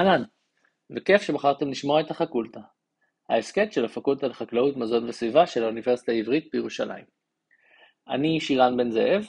[0.00, 0.22] אהלן,
[0.96, 2.60] וכיף שבחרתם לשמוע את החקולטה,
[3.28, 7.04] ההסכת של הפקולטה לחקלאות, מזון וסביבה של האוניברסיטה העברית בירושלים.
[8.08, 9.28] אני שירן בן זאב,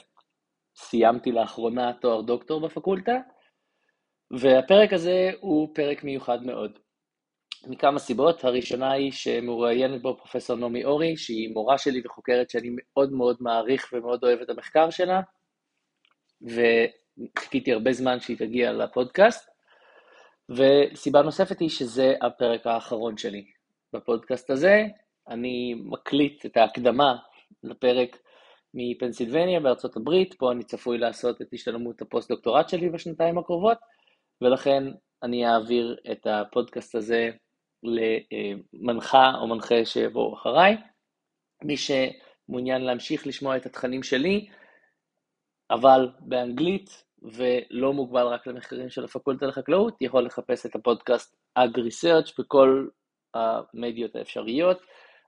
[0.76, 3.16] סיימתי לאחרונה תואר דוקטור בפקולטה,
[4.30, 6.78] והפרק הזה הוא פרק מיוחד מאוד.
[7.66, 13.12] מכמה סיבות, הראשונה היא שמרואיינת בו פרופסור נעמי אורי, שהיא מורה שלי וחוקרת שאני מאוד
[13.12, 15.20] מאוד מעריך ומאוד אוהב את המחקר שלה,
[16.42, 19.51] וחיכיתי הרבה זמן שהיא תגיע לפודקאסט.
[20.50, 23.44] וסיבה נוספת היא שזה הפרק האחרון שלי.
[23.92, 24.84] בפודקאסט הזה
[25.28, 27.16] אני מקליט את ההקדמה
[27.62, 28.18] לפרק
[28.74, 33.78] מפנסילבניה בארצות הברית, פה אני צפוי לעשות את השתלמות הפוסט-דוקטורט שלי בשנתיים הקרובות,
[34.40, 34.84] ולכן
[35.22, 37.30] אני אעביר את הפודקאסט הזה
[37.82, 40.76] למנחה או מנחה שיבואו אחריי.
[41.62, 44.48] מי שמעוניין להמשיך לשמוע את התכנים שלי,
[45.70, 52.38] אבל באנגלית, ולא מוגבל רק למחקרים של הפקולטה לחקלאות, יכול לחפש את הפודקאסט אג ריסרצ'
[52.38, 52.86] בכל
[53.34, 54.80] המדיות האפשריות,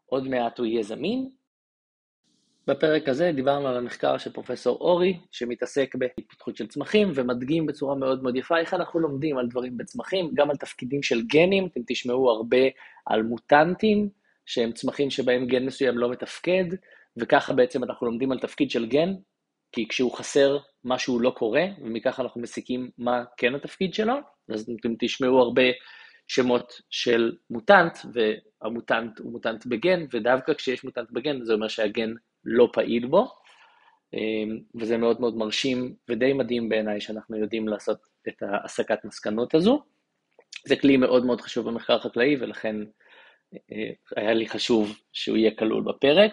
[0.06, 1.28] עוד מעט הוא יהיה זמין.
[2.66, 8.22] בפרק הזה דיברנו על המחקר של פרופסור אורי, שמתעסק בהתפתחות של צמחים ומדגים בצורה מאוד
[8.22, 8.58] מאוד יפה.
[8.58, 12.58] איך אנחנו לומדים על דברים בצמחים, גם על תפקידים של גנים, אתם תשמעו הרבה
[13.06, 14.08] על מוטנטים,
[14.46, 16.64] שהם צמחים שבהם גן מסוים לא מתפקד,
[17.16, 19.14] וככה בעצם אנחנו לומדים על תפקיד של גן,
[19.74, 24.14] כי כשהוא חסר משהו לא קורה, ומכך אנחנו מסיקים מה כן התפקיד שלו,
[24.48, 25.62] אז אתם תשמעו הרבה
[26.28, 32.10] שמות של מוטנט, והמוטנט הוא מוטנט בגן, ודווקא כשיש מוטנט בגן זה אומר שהגן
[32.44, 33.32] לא פעיל בו,
[34.14, 39.82] אמ, וזה מאוד מאוד מרשים ודי מדהים בעיניי שאנחנו יודעים לעשות את ההסקת מסקנות הזו.
[40.66, 42.76] זה כלי מאוד מאוד חשוב במחקר החקלאי ולכן
[43.54, 46.32] אה, היה לי חשוב שהוא יהיה כלול בפרק.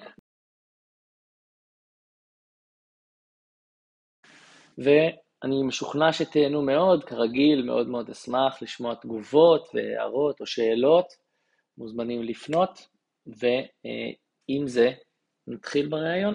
[4.77, 11.05] ואני משוכנע שתהנו מאוד, כרגיל, מאוד מאוד אשמח לשמוע תגובות והערות או שאלות,
[11.77, 12.87] מוזמנים לפנות,
[13.27, 14.91] ועם זה
[15.47, 16.33] נתחיל בריאיון.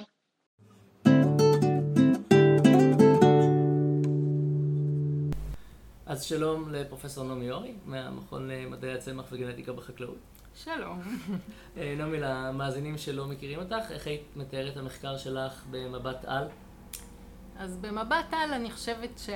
[6.06, 10.18] אז שלום לפרופסור נעמי אורי, מהמכון למדעי הצמח וגנטיקה בחקלאות.
[10.54, 11.00] שלום.
[11.76, 16.48] אה, נעמי, למאזינים שלא מכירים אותך, איך היית מתארת את המחקר שלך במבט על?
[17.58, 19.32] אז במבט על אני חושבת שהכי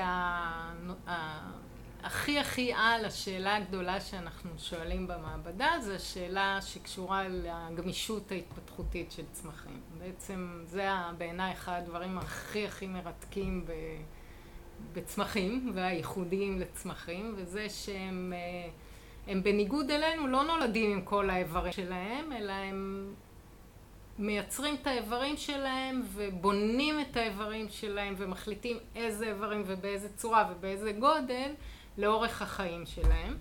[2.35, 2.41] שה...
[2.41, 9.81] הכי על השאלה הגדולה שאנחנו שואלים במעבדה זה השאלה שקשורה לגמישות ההתפתחותית של צמחים.
[9.99, 10.89] בעצם זה
[11.19, 13.73] בעיניי אחד הדברים הכי הכי מרתקים ב...
[14.93, 18.33] בצמחים והייחודיים לצמחים וזה שהם
[19.27, 23.11] הם בניגוד אלינו לא נולדים עם כל האיברים שלהם אלא הם
[24.21, 31.51] מייצרים את האיברים שלהם ובונים את האיברים שלהם ומחליטים איזה איברים ובאיזה צורה ובאיזה גודל
[31.99, 33.37] לאורך החיים שלהם.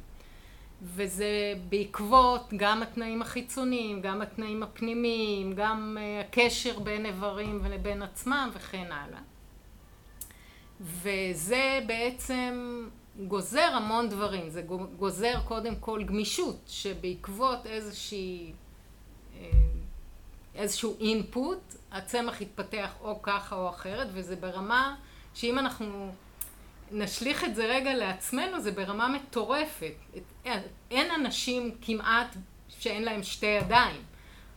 [0.82, 8.50] וזה בעקבות גם התנאים החיצוניים, גם התנאים הפנימיים, גם אה, הקשר בין איברים ולבין עצמם
[8.54, 9.20] וכן הלאה.
[10.82, 12.88] וזה בעצם
[13.28, 14.62] גוזר המון דברים, זה
[14.98, 18.52] גוזר קודם כל גמישות שבעקבות איזושהי
[20.60, 24.96] איזשהו אינפוט, הצמח יתפתח או ככה או אחרת, וזה ברמה
[25.34, 26.12] שאם אנחנו
[26.92, 29.94] נשליך את זה רגע לעצמנו, זה ברמה מטורפת.
[30.92, 32.36] אין אנשים כמעט
[32.70, 34.02] שאין להם שתי ידיים,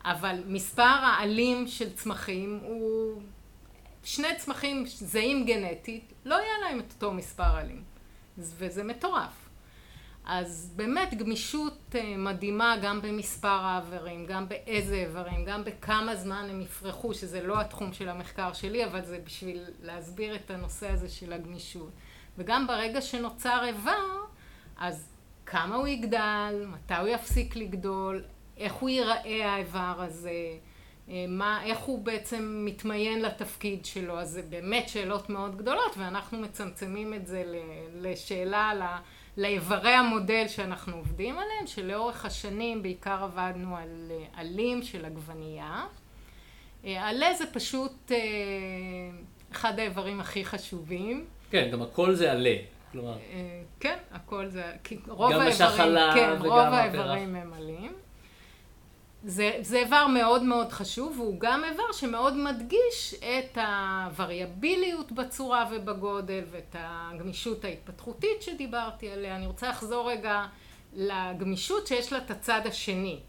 [0.04, 3.22] אבל מספר העלים של צמחים הוא...
[4.04, 7.82] שני צמחים זהים גנטית, לא יהיה להם את אותו מספר עלים.
[8.38, 9.41] וזה מטורף.
[10.24, 16.60] אז באמת גמישות אה, מדהימה גם במספר האיברים, גם באיזה איברים, גם בכמה זמן הם
[16.60, 21.32] יפרחו, שזה לא התחום של המחקר שלי, אבל זה בשביל להסביר את הנושא הזה של
[21.32, 21.90] הגמישות.
[22.38, 24.24] וגם ברגע שנוצר איבר,
[24.78, 25.08] אז
[25.46, 28.24] כמה הוא יגדל, מתי הוא יפסיק לגדול,
[28.56, 30.30] איך הוא ייראה האיבר הזה,
[31.08, 36.38] אה, מה, איך הוא בעצם מתמיין לתפקיד שלו, אז זה באמת שאלות מאוד גדולות, ואנחנו
[36.38, 37.42] מצמצמים את זה
[37.94, 38.98] לשאלה על ה...
[39.36, 45.84] לאיברי המודל שאנחנו עובדים עליהם, שלאורך השנים בעיקר עבדנו על עלים של עגבנייה.
[46.84, 48.18] אה, עלה זה פשוט אה,
[49.52, 51.26] אחד האיברים הכי חשובים.
[51.50, 52.56] כן, גם הכל זה עלה.
[52.92, 53.12] כלומר...
[53.32, 54.62] אה, כן, הכל זה,
[55.08, 57.92] רוב האיברים, כן, רוב האיברים הם עלים.
[59.24, 66.44] זה, זה איבר מאוד מאוד חשוב, והוא גם איבר שמאוד מדגיש את הווריאביליות בצורה ובגודל
[66.50, 69.36] ואת הגמישות ההתפתחותית שדיברתי עליה.
[69.36, 70.44] אני רוצה לחזור רגע
[70.92, 73.20] לגמישות שיש לה את הצד השני.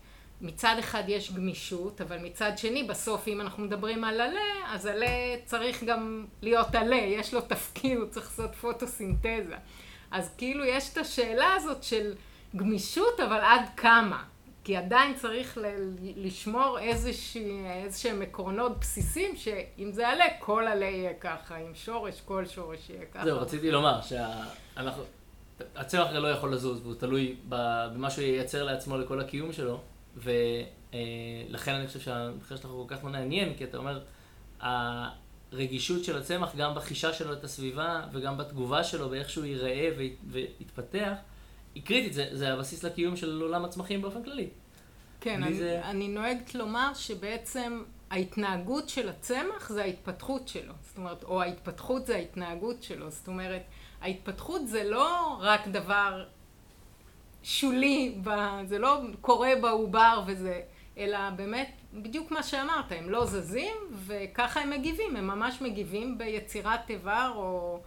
[0.41, 5.35] מצד אחד יש גמישות, אבל מצד שני בסוף אם אנחנו מדברים על עלה, אז עלה
[5.45, 9.55] צריך גם להיות עלה, יש לו תפקיד, הוא צריך לעשות פוטוסינתזה.
[10.11, 12.13] אז כאילו יש את השאלה הזאת של
[12.55, 14.23] גמישות, אבל עד כמה?
[14.63, 17.11] כי עדיין צריך ל- לשמור איזה
[17.91, 23.05] שהם עקרונות בסיסים, שאם זה עלה, כל עלה יהיה ככה, עם שורש, כל שורש יהיה
[23.13, 23.23] ככה.
[23.23, 29.19] זהו, רציתי לומר שהצמח הרי לא יכול לזוז, והוא תלוי במה שהוא ייצר לעצמו לכל
[29.19, 29.81] הקיום שלו,
[30.15, 34.01] ולכן אני חושב שהמחקר שלך הוא כל כך מעניין, כי אתה אומר,
[34.61, 39.89] הרגישות של הצמח, גם בחישה שלו את הסביבה, וגם בתגובה שלו, ואיך שהוא ייראה
[40.25, 41.13] ויתפתח,
[41.75, 44.49] היא קריטית, זה, זה הבסיס לקיום של עולם הצמחים באופן כללי.
[45.21, 45.81] כן, אני, זה...
[45.83, 50.73] אני נוהגת לומר שבעצם ההתנהגות של הצמח זה ההתפתחות שלו.
[50.81, 53.11] זאת אומרת, או ההתפתחות זה ההתנהגות שלו.
[53.11, 53.61] זאת אומרת,
[54.01, 56.25] ההתפתחות זה לא רק דבר
[57.43, 58.15] שולי,
[58.65, 60.61] זה לא קורה בעובר וזה,
[60.97, 63.75] אלא באמת בדיוק מה שאמרת, הם לא זזים
[64.05, 67.79] וככה הם מגיבים, הם ממש מגיבים ביצירת איבר או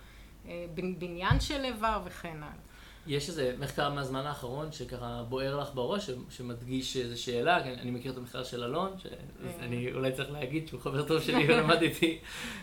[0.48, 0.66] אה,
[0.98, 2.65] בניין של איבר וכן הלאה.
[3.06, 8.16] יש איזה מחקר מהזמן האחרון שככה בוער לך בראש, שמדגיש איזו שאלה, אני מכיר את
[8.16, 12.18] המחקר של אלון, שאני אולי צריך להגיד שהוא חבר טוב שלי ולמד איתי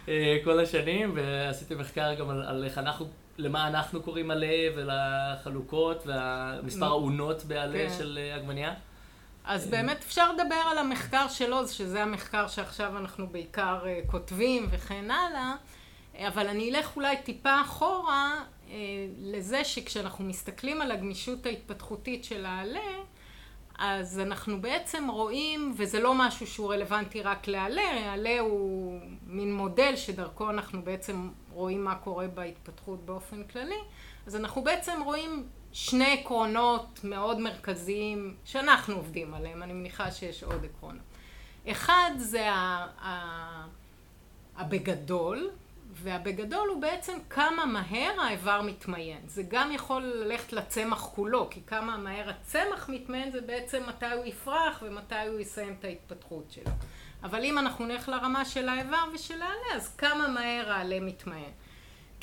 [0.08, 3.08] אה, כל השנים, ועשיתי מחקר גם על, על איך אנחנו,
[3.38, 7.96] למה אנחנו קוראים עלה ולחלוקות, והמספר האונות בעלה כן.
[7.98, 8.74] של אה, עגבנייה.
[9.46, 15.12] אז באמת אפשר לדבר על המחקר שלו, שזה המחקר שעכשיו אנחנו בעיקר אה, כותבים וכן
[15.12, 15.56] הלאה,
[16.28, 18.44] אבל אני אלך אולי טיפה אחורה אה,
[19.18, 22.80] לזה שכשאנחנו מסתכלים על הגמישות ההתפתחותית של העלה,
[23.78, 29.96] אז אנחנו בעצם רואים, וזה לא משהו שהוא רלוונטי רק לעלה, העלה הוא מין מודל
[29.96, 33.80] שדרכו אנחנו בעצם רואים מה קורה בהתפתחות באופן כללי,
[34.28, 40.66] אז אנחנו בעצם רואים שני עקרונות מאוד מרכזיים שאנחנו עובדים עליהם, אני מניחה שיש עוד
[40.66, 41.04] עקרונות.
[41.68, 42.48] אחד זה
[44.56, 45.50] הבגדול,
[45.94, 49.22] והבגדול הוא בעצם כמה מהר האיבר מתמיין.
[49.28, 54.26] זה גם יכול ללכת לצמח כולו, כי כמה מהר הצמח מתמיין זה בעצם מתי הוא
[54.26, 56.72] יפרח ומתי הוא יסיים את ההתפתחות שלו.
[57.24, 61.52] אבל אם אנחנו נלך לרמה של האיבר ושל העלה, אז כמה מהר העלה מתמיין.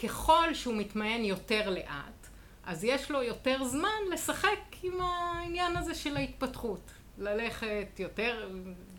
[0.02, 2.28] ככל שהוא מתמיין יותר לאט,
[2.66, 6.90] אז יש לו יותר זמן לשחק עם העניין הזה של ההתפתחות.
[7.18, 8.48] ללכת יותר...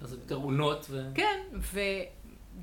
[0.02, 1.02] אז יותר עונות ו...
[1.16, 1.80] כן, ו...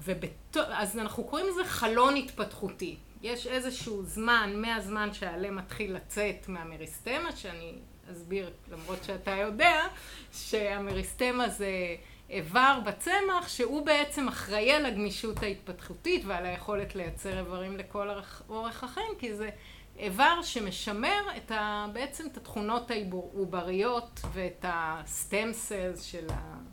[0.05, 0.57] ובת...
[0.57, 2.97] אז אנחנו קוראים לזה חלון התפתחותי.
[3.23, 7.73] יש איזשהו זמן, מהזמן שהעלה מתחיל לצאת מהמריסטמה, שאני
[8.13, 9.87] אסביר, למרות שאתה יודע,
[10.33, 11.97] שהמריסטמה זה
[12.31, 18.09] איבר בצמח, שהוא בעצם אחראי על הגמישות ההתפתחותית ועל היכולת לייצר איברים לכל
[18.49, 19.51] אורך החיים, כי זה
[19.99, 26.27] איבר שמשמר את ה, בעצם את התכונות העובריות ואת הסטם סלס של,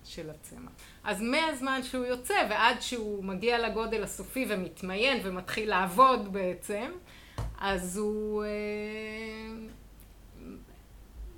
[0.04, 0.72] של הצמח.
[1.06, 6.92] אז מהזמן שהוא יוצא ועד שהוא מגיע לגודל הסופי ומתמיין ומתחיל לעבוד בעצם,
[7.60, 8.44] אז הוא...
[8.44, 8.50] אה,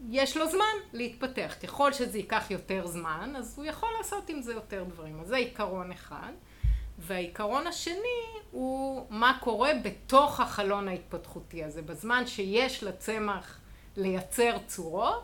[0.09, 1.55] יש לו זמן להתפתח.
[1.63, 5.19] ככל שזה ייקח יותר זמן, אז הוא יכול לעשות עם זה יותר דברים.
[5.19, 6.31] אז זה עיקרון אחד.
[6.99, 13.59] והעיקרון השני הוא מה קורה בתוך החלון ההתפתחותי הזה, בזמן שיש לצמח
[13.97, 15.23] לייצר צורות,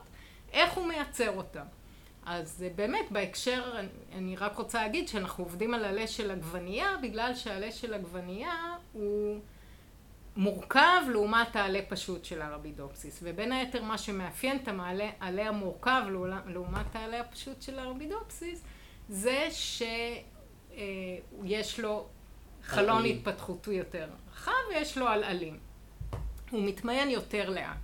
[0.51, 1.65] איך הוא מייצר אותן.
[2.25, 3.79] אז באמת בהקשר,
[4.13, 9.39] אני רק רוצה להגיד שאנחנו עובדים על עלה של עגבנייה, בגלל שהעלה של עגבנייה הוא
[10.35, 13.19] מורכב לעומת העלה פשוט של הרבידופסיס.
[13.23, 14.67] ובין היתר מה שמאפיין את
[15.19, 16.03] העלה המורכב
[16.45, 18.63] לעומת העלה הפשוט של הרבידופסיס,
[19.09, 19.81] זה ש...
[20.77, 20.81] אה,
[21.79, 22.07] לו
[22.63, 23.05] חלון.
[23.05, 25.57] התפתחותי יותר רחב ויש לו עלעלים.
[26.51, 27.82] הוא מתמיין יותר לאט.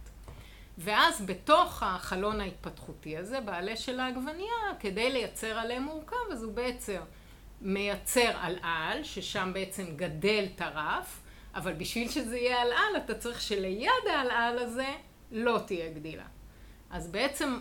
[0.81, 6.99] ואז בתוך החלון ההתפתחותי הזה, בעלה של העגבנייה, כדי לייצר עלה מורכב, אז הוא בעצם
[7.61, 11.21] מייצר עלעל, ששם בעצם גדל טרף,
[11.55, 14.93] אבל בשביל שזה יהיה עלעל, אתה צריך שליד העלעל הזה
[15.31, 16.25] לא תהיה גדילה.
[16.89, 17.59] אז בעצם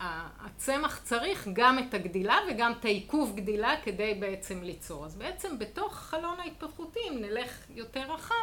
[0.00, 5.04] הצמח צריך גם את הגדילה וגם את העיכוב גדילה כדי בעצם ליצור.
[5.04, 8.34] אז בעצם בתוך החלון ההתפתחותי, אם נלך יותר רחב,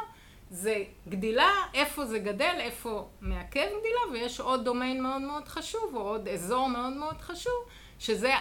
[0.52, 6.02] זה גדילה, איפה זה גדל, איפה מעכב גדילה, ויש עוד דומיין מאוד מאוד חשוב, או
[6.02, 7.66] עוד אזור מאוד מאוד חשוב,
[8.00, 8.34] שזה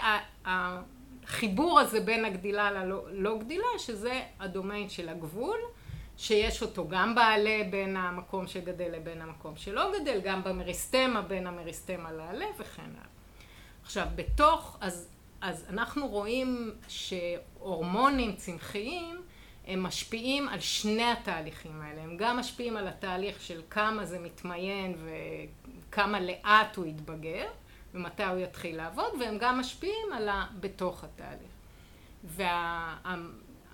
[0.44, 5.58] החיבור הזה בין הגדילה ללא לא גדילה, שזה הדומיין של הגבול,
[6.16, 12.12] שיש אותו גם בעלה בין המקום שגדל לבין המקום שלא גדל, גם במריסטמה בין המריסטמה
[12.12, 13.06] לעלה וכן הלאה.
[13.82, 15.08] עכשיו, בתוך, אז,
[15.40, 19.22] אז אנחנו רואים שהורמונים צמחיים
[19.66, 22.02] הם משפיעים על שני התהליכים האלה.
[22.02, 24.94] הם גם משפיעים על התהליך של כמה זה מתמיין
[25.88, 27.46] וכמה לאט הוא יתבגר
[27.94, 30.46] ומתי הוא יתחיל לעבוד, והם גם משפיעים על ה...
[30.60, 31.50] בתוך התהליך.
[32.24, 32.96] וה...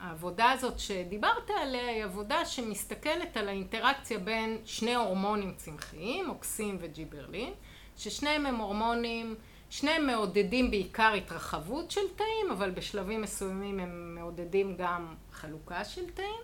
[0.02, 7.52] העבודה הזאת שדיברת עליה היא עבודה שמסתכלת על האינטראקציה בין שני הורמונים צמחיים, אוקסין וג'יברלין,
[7.96, 9.34] ששניהם הם הורמונים,
[9.72, 16.40] שניהם מעודדים בעיקר התרחבות של תאים, אבל בשלבים מסוימים הם מעודדים גם חלוקה של תאים,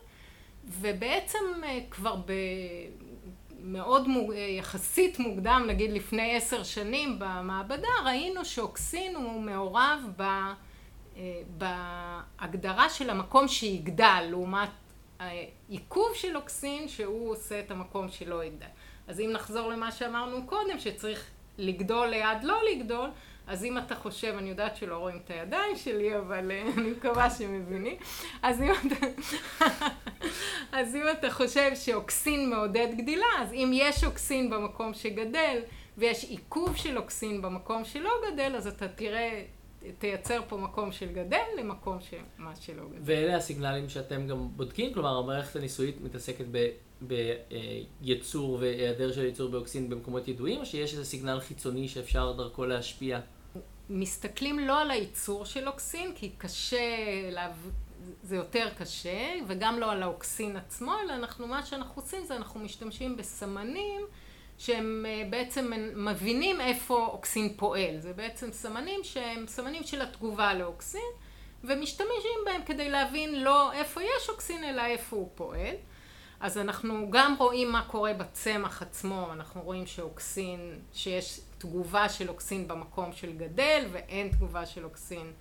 [0.65, 2.17] ובעצם אה, כבר
[3.61, 4.07] במאוד
[4.59, 10.23] יחסית מוקדם, נגיד לפני עשר שנים במעבדה, ראינו שאוקסין הוא מעורב ב...
[10.23, 10.53] אה,
[12.39, 14.71] בהגדרה של המקום שיגדל לעומת
[15.19, 18.67] העיכוב של אוקסין שהוא עושה את המקום שלא יגדל.
[19.09, 23.11] אז אם נחזור למה שאמרנו קודם שצריך לגדול ליד לא לגדול
[23.49, 27.31] אז אם אתה חושב, אני יודעת שלא רואים את הידיים שלי, אבל אה, אני מקווה
[27.31, 27.97] שמבינים,
[28.43, 29.07] אז אם אתה,
[30.79, 35.59] אז אם אתה חושב שאוקסין מעודד גדילה, אז אם יש אוקסין במקום שגדל,
[35.99, 39.45] ויש עיכוב של אוקסין במקום שלא גדל, אז אתה תראה
[39.99, 42.99] תייצר פה מקום של גדל למקום שמה שלא גדל.
[43.01, 44.95] ואלה הסיגנלים שאתם גם בודקים?
[44.95, 46.45] כלומר, המערכת הניסויית מתעסקת
[47.01, 53.21] בייצור והיעדר של ייצור באוקסין במקומות ידועים, או שיש איזה סיגנל חיצוני שאפשר דרכו להשפיע?
[53.91, 56.79] מסתכלים לא על הייצור של אוקסין, כי קשה,
[58.23, 62.61] זה יותר קשה, וגם לא על האוקסין עצמו, אלא אנחנו, מה שאנחנו עושים זה אנחנו
[62.61, 64.01] משתמשים בסמנים
[64.59, 68.01] שהם אה, בעצם מבינים איפה אוקסין פועל.
[68.01, 71.11] זה בעצם סמנים שהם סמנים של התגובה לאוקסין,
[71.65, 75.75] ומשתמשים בהם כדי להבין לא איפה יש אוקסין, אלא איפה הוא פועל.
[76.41, 82.69] אז אנחנו גם רואים מה קורה בצמח עצמו, אנחנו רואים שאוקסין, שיש תגובה של אוקסין
[82.69, 85.33] במקום של גדל, ואין תגובה של אוקסין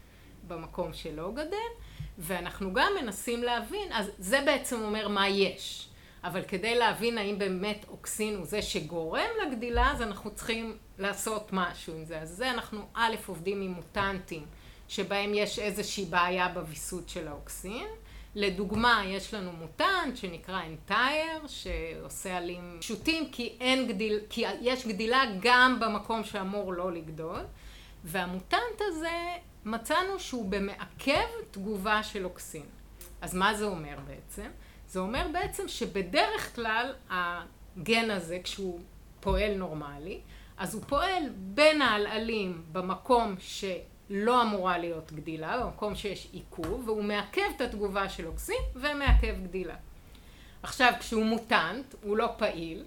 [0.47, 1.71] במקום שלא גדל,
[2.17, 5.89] ואנחנו גם מנסים להבין, אז זה בעצם אומר מה יש.
[6.23, 11.93] אבל כדי להבין האם באמת אוקסין הוא זה שגורם לגדילה, אז אנחנו צריכים לעשות משהו
[11.93, 12.21] עם זה.
[12.21, 14.45] אז זה אנחנו א', עובדים עם מוטנטים,
[14.87, 17.87] שבהם יש איזושהי בעיה בוויסות של האוקסין.
[18.37, 25.23] לדוגמה, יש לנו מוטנט שנקרא אנטייר, שעושה עלים פשוטים כי אין גדיל, כי יש גדילה
[25.41, 27.39] גם במקום שאמור לא לגדול,
[28.03, 32.65] והמוטנט הזה מצאנו שהוא במעכב תגובה של אוקסין.
[33.21, 34.49] אז מה זה אומר בעצם?
[34.87, 38.79] זה אומר בעצם שבדרך כלל הגן הזה, כשהוא
[39.19, 40.19] פועל נורמלי,
[40.57, 43.35] אז הוא פועל בין העלעלים במקום
[44.09, 49.75] שלא אמורה להיות גדילה, במקום שיש עיכוב, והוא מעכב את התגובה של אוקסין ומעכב גדילה.
[50.63, 52.83] עכשיו, כשהוא מוטנט, הוא לא פעיל,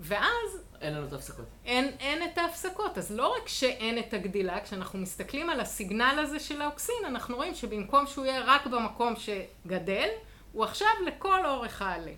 [0.00, 0.62] ואז...
[0.80, 1.44] אין לנו את ההפסקות.
[1.64, 2.98] אין, אין את ההפסקות.
[2.98, 7.54] אז לא רק שאין את הגדילה, כשאנחנו מסתכלים על הסיגנל הזה של האוקסין, אנחנו רואים
[7.54, 10.08] שבמקום שהוא יהיה רק במקום שגדל,
[10.52, 12.12] הוא עכשיו לכל אורך העלה.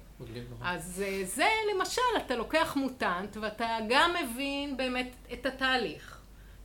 [0.62, 6.10] אז אה, זה למשל, אתה לוקח מוטנט ואתה גם מבין באמת את התהליך.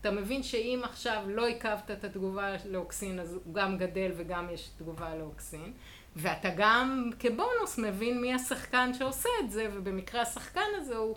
[0.06, 4.70] אתה מבין שאם עכשיו לא עיכבת את התגובה לאוקסין, אז הוא גם גדל וגם יש
[4.78, 5.74] תגובה לאוקסין.
[6.16, 11.16] ואתה גם כבונוס מבין מי השחקן שעושה את זה, ובמקרה השחקן הזה הוא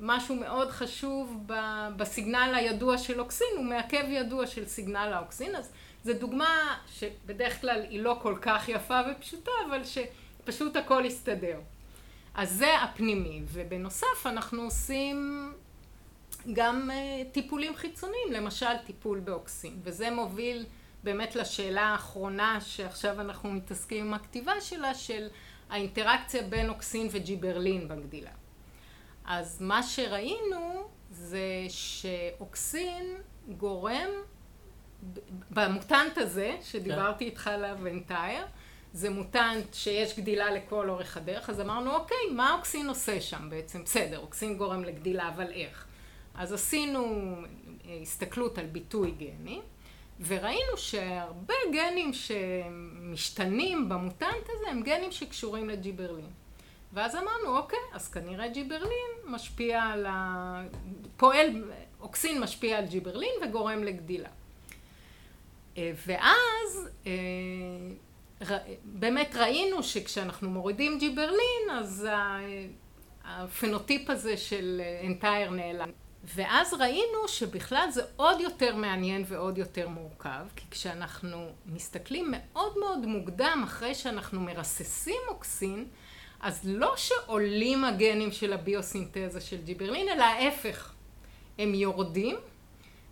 [0.00, 1.46] משהו מאוד חשוב
[1.96, 5.72] בסיגנל הידוע של אוקסין, הוא מעכב ידוע של סיגנל האוקסין, אז
[6.04, 11.58] זו דוגמה שבדרך כלל היא לא כל כך יפה ופשוטה, אבל שפשוט הכל יסתדר.
[12.34, 15.48] אז זה הפנימי, ובנוסף אנחנו עושים
[16.52, 20.66] גם אה, טיפולים חיצוניים, למשל טיפול באוקסין, וזה מוביל
[21.04, 25.28] באמת לשאלה האחרונה שעכשיו אנחנו מתעסקים עם הכתיבה שלה, של
[25.70, 28.30] האינטראקציה בין אוקסין וג'יברלין בגדילה.
[29.24, 33.16] אז מה שראינו זה שאוקסין
[33.48, 34.10] גורם
[35.50, 38.46] במוטנט הזה, שדיברתי איתך עליו אנטייר,
[38.92, 43.84] זה מוטנט שיש גדילה לכל אורך הדרך, אז אמרנו, אוקיי, מה אוקסין עושה שם בעצם?
[43.84, 45.87] בסדר, אוקסין גורם לגדילה, אבל איך?
[46.38, 47.34] אז עשינו
[47.84, 49.60] אה, הסתכלות על ביטוי גני,
[50.26, 56.30] וראינו שהרבה גנים שמשתנים במוטנט הזה הם גנים שקשורים לג'יברלין.
[56.92, 60.62] ואז אמרנו, אוקיי, אז כנראה ג'יברלין משפיע על ה...
[61.16, 61.64] פועל,
[62.00, 64.28] אוקסין משפיע על ג'יברלין וגורם לגדילה.
[65.76, 72.08] אה, ואז אה, באמת ראינו שכשאנחנו מורידים ג'יברלין אז
[73.24, 75.90] הפנוטיפ הזה של אנטייר נעלם.
[76.24, 83.06] ואז ראינו שבכלל זה עוד יותר מעניין ועוד יותר מורכב, כי כשאנחנו מסתכלים מאוד מאוד
[83.06, 85.88] מוקדם אחרי שאנחנו מרססים אוקסין,
[86.40, 90.92] אז לא שעולים הגנים של הביוסינתזה של ג'יברלין, אלא ההפך.
[91.58, 92.36] הם יורדים,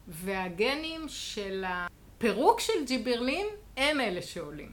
[0.09, 3.47] והגנים של הפירוק של ג'יברלין
[3.77, 4.73] הם אלה שעולים.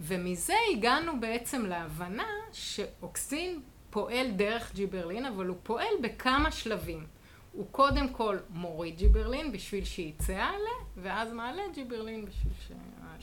[0.00, 3.60] ומזה הגענו בעצם להבנה שאוקסין
[3.90, 7.06] פועל דרך ג'יברלין, אבל הוא פועל בכמה שלבים.
[7.52, 12.72] הוא קודם כל מוריד ג'יברלין בשביל שיצא עלה, ואז מעלה ג'יברלין בשביל ש...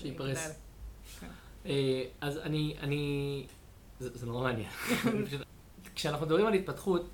[0.01, 0.59] שיפרס.
[1.19, 1.27] כן.
[1.65, 3.45] אה, אז אני, אני,
[3.99, 4.69] זה, זה נורא מעניין.
[5.95, 7.09] כשאנחנו מדברים על התפתחות,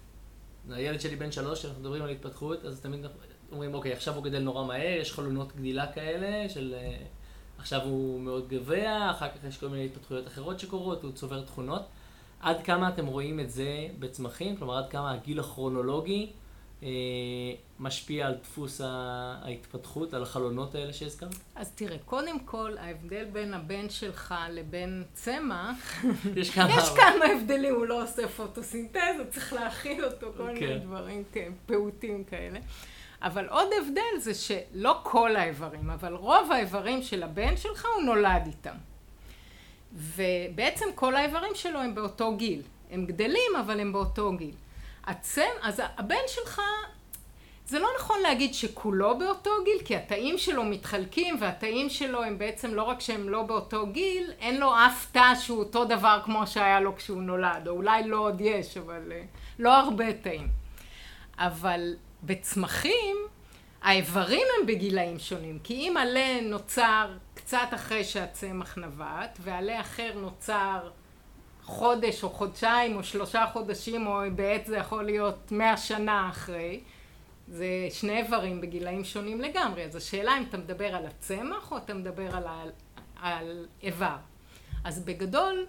[0.70, 3.05] הילד שלי בן שלוש, כשאנחנו מדברים על התפתחות, אז תמיד
[3.51, 6.98] אומרים, אוקיי, עכשיו הוא גדל נורא מהר, יש חלונות גדילה כאלה, של אה,
[7.58, 11.82] עכשיו הוא מאוד גבוה, אחר כך יש כל מיני התפתחויות אחרות שקורות, הוא צובר תכונות.
[12.39, 14.58] עד כמה אתם רואים את זה בצמחים?
[14.58, 16.42] כלומר, עד כמה הגיל הכרונולוגי אה,
[17.79, 21.35] משפיע על דפוס ההתפתחות, על החלונות האלה שהזכרת?
[21.55, 26.03] אז תראה, קודם כל, ההבדל בין הבן שלך לבין צמח,
[26.35, 26.69] יש כמה...
[26.77, 30.79] יש כמה הבדלים, הוא לא עושה פוטוסינתזה, צריך להכיל אותו, כל מיני כן.
[30.79, 32.59] דברים כן, פעוטים כאלה.
[33.21, 38.41] אבל עוד הבדל זה שלא כל האיברים, אבל רוב האיברים של הבן שלך הוא נולד
[38.45, 38.75] איתם.
[39.93, 42.61] ובעצם כל האיברים שלו הם באותו גיל.
[42.91, 44.55] הם גדלים, אבל הם באותו גיל.
[45.05, 46.62] הצם, אז הבן שלך,
[47.67, 52.74] זה לא נכון להגיד שכולו באותו גיל, כי התאים שלו מתחלקים, והתאים שלו הם בעצם
[52.74, 56.79] לא רק שהם לא באותו גיל, אין לו אף תא שהוא אותו דבר כמו שהיה
[56.79, 59.22] לו כשהוא נולד, או אולי לא עוד יש, אבל אה,
[59.60, 60.48] לא הרבה תאים.
[61.38, 63.17] אבל בצמחים,
[63.81, 70.89] האיברים הם בגילאים שונים, כי אם עלה נוצר קצת אחרי שהצמח נבט, ועלה אחר נוצר
[71.63, 76.79] חודש או חודשיים או שלושה חודשים, או בעת זה יכול להיות מאה שנה אחרי,
[77.48, 79.84] זה שני איברים בגילאים שונים לגמרי.
[79.84, 82.63] אז השאלה אם אתה מדבר על הצמח או אתה מדבר על, ה...
[83.22, 84.15] על איבר.
[84.84, 85.65] אז בגדול,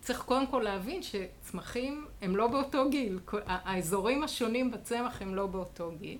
[0.00, 3.18] צריך קודם כל להבין שצמחים הם לא באותו גיל.
[3.46, 6.18] האזורים השונים בצמח הם לא באותו גיל.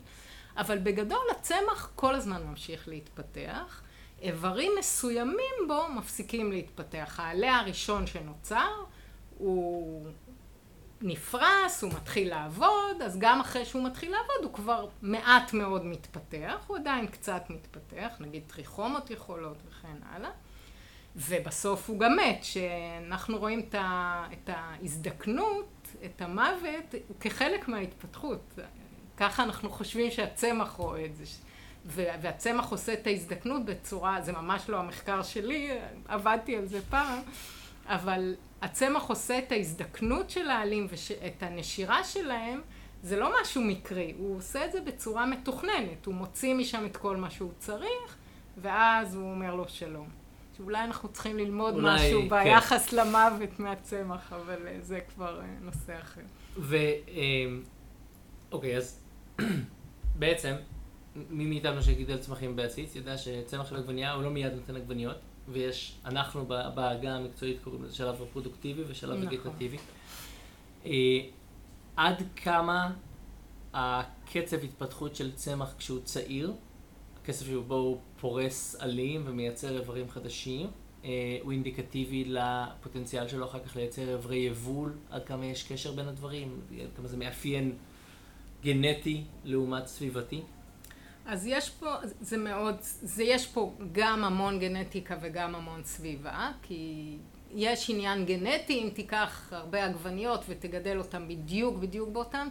[0.56, 3.82] אבל בגדול הצמח כל הזמן ממשיך להתפתח.
[4.22, 7.20] איברים מסוימים בו מפסיקים להתפתח.
[7.20, 8.84] העלה הראשון שנוצר
[9.40, 10.06] הוא
[11.00, 16.64] נפרס, הוא מתחיל לעבוד, אז גם אחרי שהוא מתחיל לעבוד הוא כבר מעט מאוד מתפתח,
[16.66, 20.30] הוא עדיין קצת מתפתח, נגיד טריכומות יכולות וכן הלאה.
[21.16, 23.68] ובסוף הוא גם מת, שאנחנו רואים
[24.32, 28.58] את ההזדקנות, את המוות, כחלק מההתפתחות.
[29.16, 31.24] ככה אנחנו חושבים שהצמח רואה את זה.
[31.86, 35.70] והצמח עושה את ההזדקנות בצורה, זה ממש לא המחקר שלי,
[36.08, 37.18] עבדתי על זה פעם,
[37.86, 42.60] אבל הצמח עושה את ההזדקנות של העלים ואת הנשירה שלהם,
[43.02, 47.16] זה לא משהו מקרי, הוא עושה את זה בצורה מתוכננת, הוא מוציא משם את כל
[47.16, 48.16] מה שהוא צריך,
[48.56, 50.08] ואז הוא אומר לו שלום.
[50.56, 52.28] שאולי אנחנו צריכים ללמוד אולי, משהו כן.
[52.28, 56.20] ביחס למוות מהצמח, אבל זה כבר נושא אחר.
[56.56, 56.76] ו...
[58.52, 59.00] אוקיי, אז
[60.18, 60.54] בעצם,
[61.30, 65.16] מי מאיתנו שגידל צמחים בעציץ, יודע שצמח של עגבנייה הוא לא מיד נותן עגבניות,
[65.52, 69.26] ויש, אנחנו בעגה המקצועית קוראים לזה שלב רפרודוקטיבי ושלב נכון.
[69.26, 69.76] וגיטטיבי.
[71.96, 72.92] עד כמה
[73.74, 76.52] הקצב התפתחות של צמח כשהוא צעיר,
[77.22, 80.70] הקצב שבו הוא פורס עלים ומייצר איברים חדשים,
[81.42, 86.60] הוא אינדיקטיבי לפוטנציאל שלו אחר כך לייצר איברי יבול, עד כמה יש קשר בין הדברים,
[86.82, 87.76] עד כמה זה מאפיין
[88.62, 90.40] גנטי לעומת סביבתי?
[91.26, 97.16] אז יש פה, זה מאוד, זה יש פה גם המון גנטיקה וגם המון סביבה, כי
[97.50, 102.48] יש עניין גנטי, אם תיקח הרבה עגבניות ותגדל אותם בדיוק בדיוק באותם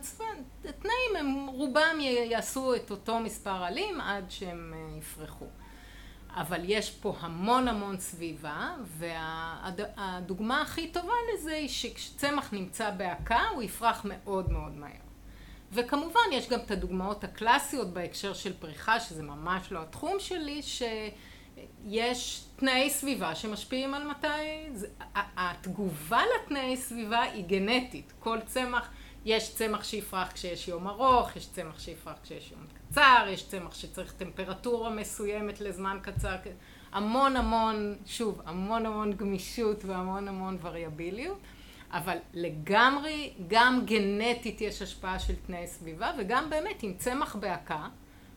[0.62, 5.45] תנאים, הם רובם יעשו את אותו מספר עלים עד שהם יפרחו.
[6.34, 13.63] אבל יש פה המון המון סביבה, והדוגמה הכי טובה לזה היא שכשצמח נמצא בהקה הוא
[13.63, 15.09] יפרח מאוד מאוד מהר.
[15.71, 22.41] וכמובן יש גם את הדוגמאות הקלאסיות בהקשר של פריחה, שזה ממש לא התחום שלי, שיש
[22.55, 24.27] תנאי סביבה שמשפיעים על מתי...
[25.15, 28.13] התגובה לתנאי סביבה היא גנטית.
[28.19, 28.89] כל צמח,
[29.25, 34.13] יש צמח שיפרח כשיש יום ארוך, יש צמח שיפרח כשיש יום קצר, יש צמח שצריך
[34.13, 36.36] טמפרטורה מסוימת לזמן קצר.
[36.91, 41.38] המון המון, שוב, המון המון גמישות והמון המון וריאביליות.
[41.91, 47.88] אבל לגמרי, גם גנטית יש השפעה של תנאי סביבה, וגם באמת עם צמח בהקה,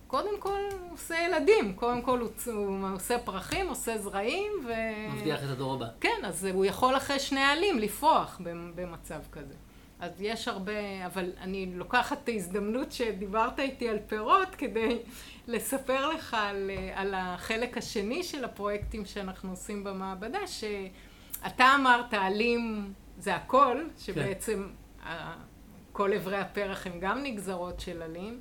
[0.06, 4.72] קודם כל הוא עושה ילדים, קודם כל הוא, הוא עושה פרחים, עושה זרעים, ו...
[5.14, 5.86] מבטיח את הדור הבא.
[6.00, 8.40] כן, אז הוא יכול אחרי שני עלים לפרוח
[8.74, 9.54] במצב כזה.
[10.00, 14.98] אז יש הרבה, אבל אני לוקחת את ההזדמנות שדיברת איתי על פירות כדי
[15.48, 23.34] לספר לך על, על החלק השני של הפרויקטים שאנחנו עושים במעבדה, שאתה אמרת עלים זה
[23.34, 24.68] הכל, שבעצם
[25.04, 25.10] כן.
[25.92, 28.40] כל אברי הפרח הם גם נגזרות של עלים,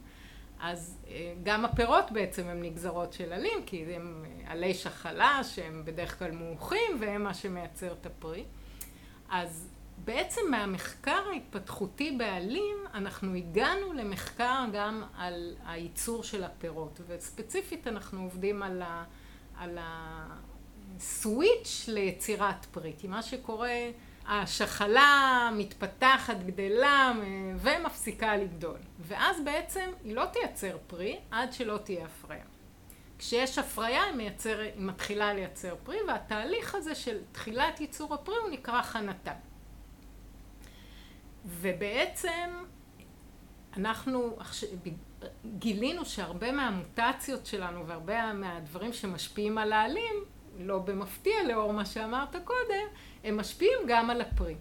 [0.60, 0.98] אז
[1.44, 6.98] גם הפירות בעצם הם נגזרות של עלים, כי הם עלי שחלה שהם בדרך כלל מורחים
[7.00, 8.46] והם מה שמייצר את הפרי.
[9.30, 18.24] אז בעצם מהמחקר ההתפתחותי בעלים אנחנו הגענו למחקר גם על הייצור של הפירות, וספציפית אנחנו
[18.24, 19.04] עובדים על, ה,
[19.58, 19.78] על
[21.00, 22.94] סוויץ' ליצירת פרי.
[22.98, 23.70] כי מה שקורה,
[24.34, 27.14] השחלה מתפתחת, גדלה
[27.58, 28.78] ומפסיקה לגדול.
[29.00, 32.44] ואז בעצם היא לא תייצר פרי עד שלא תהיה הפריה.
[33.18, 38.50] כשיש הפריה היא, מייצר, היא מתחילה לייצר פרי, והתהליך הזה של תחילת ייצור הפרי הוא
[38.50, 39.34] נקרא חנתה.
[41.46, 42.50] ובעצם
[43.78, 44.38] אנחנו
[45.46, 50.16] גילינו שהרבה מהמוטציות שלנו והרבה מהדברים שמשפיעים על העלים,
[50.64, 52.86] לא במפתיע לאור מה שאמרת קודם,
[53.24, 54.56] הם משפיעים גם על הפרי.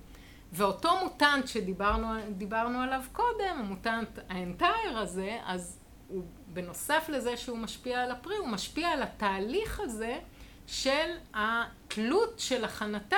[0.53, 8.11] ואותו מוטנט שדיברנו עליו קודם, המוטנט האנטייר הזה, אז הוא בנוסף לזה שהוא משפיע על
[8.11, 10.19] הפרי, הוא משפיע על התהליך הזה
[10.67, 13.17] של התלות של הכנתה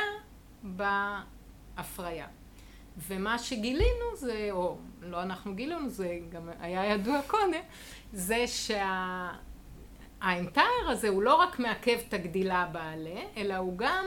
[0.62, 2.26] בהפריה.
[3.08, 7.60] ומה שגילינו זה, או לא אנחנו גילינו, זה גם היה ידוע קודם,
[8.12, 8.44] זה
[10.22, 14.04] שהאנטייר הזה הוא לא רק מעכב את הגדילה בעלה, אלא הוא גם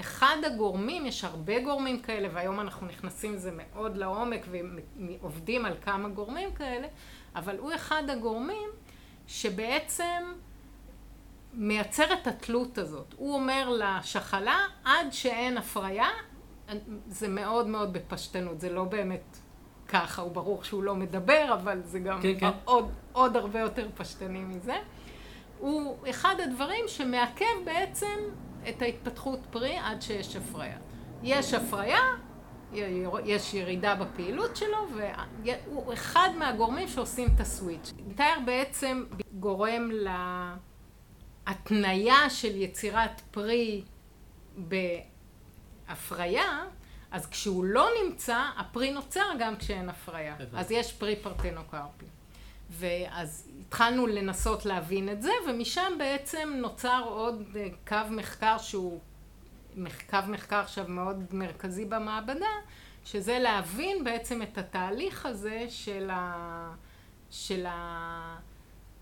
[0.00, 6.08] אחד הגורמים, יש הרבה גורמים כאלה, והיום אנחנו נכנסים לזה מאוד לעומק ועובדים על כמה
[6.08, 6.86] גורמים כאלה,
[7.36, 8.68] אבל הוא אחד הגורמים
[9.26, 10.32] שבעצם
[11.52, 13.14] מייצר את התלות הזאת.
[13.16, 16.08] הוא אומר לשחלה, עד שאין הפריה,
[17.08, 19.36] זה מאוד מאוד בפשטנות, זה לא באמת
[19.88, 22.50] ככה, הוא ברור שהוא לא מדבר, אבל זה גם כן, כן.
[22.64, 24.76] עוד, עוד הרבה יותר פשטני מזה.
[25.58, 28.16] הוא אחד הדברים שמעכב בעצם
[28.68, 30.78] את ההתפתחות פרי עד שיש הפריה.
[31.22, 32.00] יש הפריה,
[33.24, 37.92] יש ירידה בפעילות שלו, והוא אחד מהגורמים שעושים את הסוויץ'.
[38.16, 39.90] תאר בעצם גורם
[41.46, 43.82] להתניה של יצירת פרי
[45.88, 46.64] בהפריה,
[47.10, 50.36] אז כשהוא לא נמצא, הפרי נוצר גם כשאין הפריה.
[50.52, 52.06] אז יש פרי פרטנוקרפי.
[52.70, 59.00] ואז התחלנו לנסות להבין את זה, ומשם בעצם נוצר עוד אה, קו מחקר שהוא
[60.10, 62.46] קו מחקר עכשיו מאוד מרכזי במעבדה,
[63.04, 66.74] שזה להבין בעצם את התהליך הזה של, ה...
[67.30, 67.66] של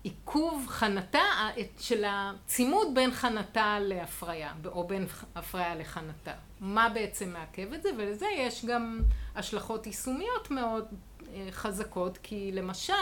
[0.03, 1.49] העיכוב חנתה,
[1.79, 6.33] של הצימוד בין חנתה להפריה, או בין הפריה לחנתה.
[6.59, 9.01] מה בעצם מעכב את זה, ולזה יש גם
[9.35, 10.85] השלכות יישומיות מאוד
[11.33, 12.93] אה, חזקות, כי למשל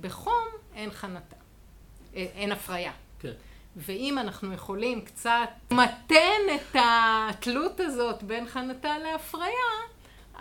[0.00, 1.36] בחום אין חנתה,
[2.16, 2.92] אה, אין הפריה.
[3.20, 3.32] כן.
[3.76, 9.70] ואם אנחנו יכולים קצת למתן את התלות הזאת בין חנתה להפריה,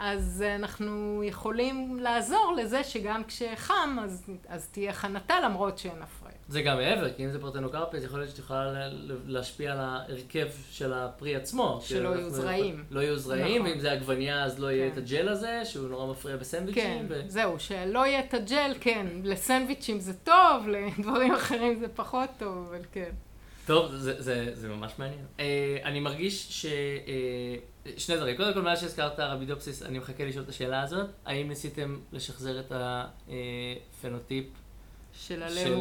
[0.01, 6.35] אז אנחנו יכולים לעזור לזה שגם כשחם אז, אז תהיה חנתה למרות שאין הפריה.
[6.47, 8.89] זה גם מעבר, כי אם זה פרטנוקרפי, אז יכול להיות שאת יכולה
[9.25, 11.79] להשפיע על ההרכב של הפרי עצמו.
[11.83, 12.83] שלא יהיו זרעים.
[12.91, 13.71] לא יהיו זרעים, נכון.
[13.71, 14.93] ואם זה עגבנייה אז לא יהיה כן.
[14.93, 16.83] את הג'ל הזה, שהוא נורא מפריע בסנדוויצ'ים.
[16.83, 17.21] כן, ו...
[17.27, 22.81] זהו, שלא יהיה את הג'ל, כן, לסנדוויצ'ים זה טוב, לדברים אחרים זה פחות טוב, אבל
[22.91, 23.11] כן.
[23.65, 25.25] טוב, זה, זה, זה ממש מעניין.
[25.37, 25.41] Uh,
[25.83, 26.65] אני מרגיש ש...
[27.97, 28.37] שני דברים.
[28.37, 31.09] קודם כל, מאז שהזכרת רבידופסיס, אני מחכה לשאול את השאלה הזאת.
[31.25, 34.45] האם ניסיתם לשחזר את הפנוטיפ
[35.13, 35.73] של הלב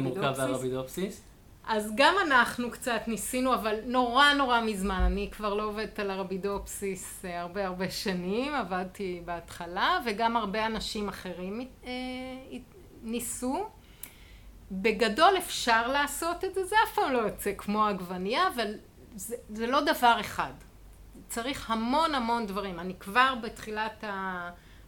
[0.00, 1.22] מורכב והרבידופסיס?
[1.66, 5.02] אז גם אנחנו קצת ניסינו, אבל נורא נורא מזמן.
[5.06, 11.08] אני כבר לא עובדת על הרבידופסיס אה, הרבה הרבה שנים, עבדתי בהתחלה, וגם הרבה אנשים
[11.08, 11.90] אחרים אה,
[13.02, 13.66] ניסו.
[14.72, 18.74] בגדול אפשר לעשות את זה, זה אף פעם לא יוצא כמו עגבנייה, אבל
[19.16, 20.52] זה, זה לא דבר אחד.
[21.28, 22.80] צריך המון המון דברים.
[22.80, 24.04] אני כבר בתחילת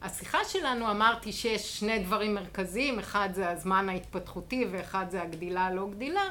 [0.01, 5.87] השיחה שלנו אמרתי שיש שני דברים מרכזיים, אחד זה הזמן ההתפתחותי ואחד זה הגדילה לא
[5.89, 6.29] גדילה,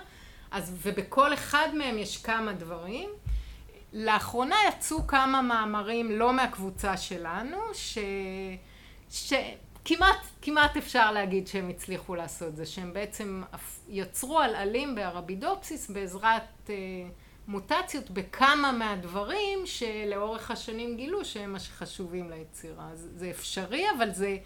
[0.50, 3.10] אז, ובכל אחד מהם יש כמה דברים.
[3.92, 7.98] לאחרונה יצאו כמה מאמרים לא מהקבוצה שלנו, ש...
[9.10, 9.32] ש...
[10.42, 13.42] כמעט, אפשר להגיד שהם הצליחו לעשות זה, שהם בעצם
[13.88, 16.74] יצרו עלעלים בארבידופסיס בעזרת אה,
[17.48, 22.88] מוטציות בכמה מהדברים שלאורך השנים גילו שהם מה שחשובים ליצירה.
[22.94, 24.36] זה, אפשרי, אבל זה,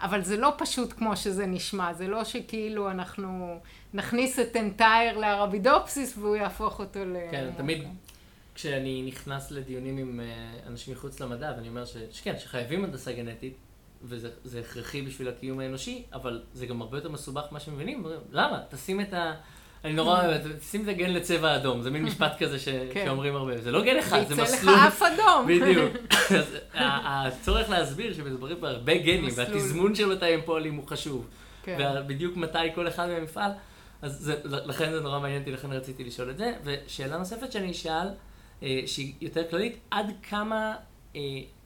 [0.00, 3.60] אבל זה לא פשוט כמו שזה נשמע, זה לא שכאילו אנחנו
[3.94, 7.16] נכניס את אנטייר לארבידופסיס והוא יהפוך אותו ל...
[7.30, 7.84] כן, תמיד
[8.54, 10.26] כשאני נכנס לדיונים עם אה,
[10.66, 11.96] אנשים מחוץ למדע, ואני אומר ש...
[12.10, 13.54] שכן, שחייבים הנדסה גנטית,
[14.02, 18.06] וזה הכרחי בשביל הקיום האנושי, אבל זה גם הרבה יותר מסובך ממה שמבינים.
[18.30, 18.62] למה?
[18.70, 19.34] תשים את ה...
[19.84, 22.58] אני נורא אוהבת, שים את הגן לצבע אדום, זה מין משפט כזה.
[22.92, 23.04] כן.
[23.06, 24.74] שאומרים הרבה, זה לא גן אחד, זה מסלול.
[24.74, 25.46] ויצא לך אף אדום.
[25.46, 25.92] בדיוק.
[26.74, 31.28] הצורך להסביר שמדברים בהרבה גנים, והתזמון של מתי הם פועלים הוא חשוב.
[31.62, 31.92] כן.
[31.96, 33.50] ובדיוק מתי כל אחד מהם יפעל,
[34.02, 36.52] אז זה, לכן זה נורא מעניין אותי, לכן רציתי לשאול את זה.
[36.64, 38.08] ושאלה נוספת שאני אשאל,
[38.62, 40.74] אה, שהיא יותר כללית, עד כמה
[41.16, 41.20] אה,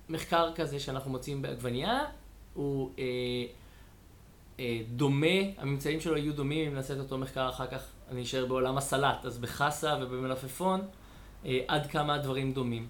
[0.08, 2.00] מחקר כזה שאנחנו מוצאים בעגבנייה,
[2.54, 3.04] הוא אה,
[4.60, 8.46] אה, דומה, הממצאים שלו יהיו דומים אם נעשה את אותו מחקר אחר כך, אני אשאר
[8.46, 10.80] בעולם הסלט, אז בחסה ובמלפפון,
[11.46, 12.88] אה, עד כמה הדברים דומים.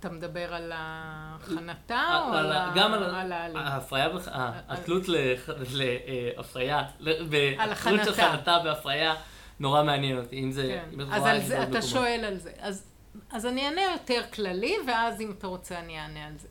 [0.00, 3.56] אתה מדבר על ההכנתה או על, על, גם על, העלים?
[3.56, 8.12] ההפריה, בח- ה- התלות להפריה, התלות של הכנתה.
[8.36, 9.14] חנתה והפריה,
[9.60, 11.00] נורא מעניין אותי, אם זה, כן.
[11.12, 11.82] אז אתה.
[11.82, 12.52] שואל על זה.
[12.60, 16.48] אז, אני אענה יותר כללי, ואז אם אתה רוצה אני אענה על זה.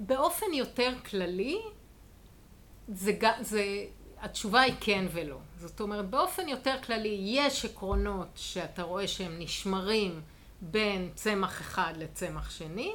[0.00, 1.58] באופן יותר כללי,
[2.88, 3.64] זה, זה,
[4.20, 5.38] התשובה היא כן ולא.
[5.56, 10.20] זאת אומרת, באופן יותר כללי, יש עקרונות שאתה רואה שהם נשמרים
[10.60, 12.92] בין צמח אחד לצמח שני.